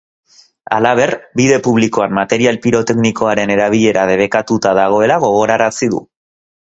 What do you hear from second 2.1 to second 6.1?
material piroteknikoaren erabilera debekatuta dagoela gogorarazi du.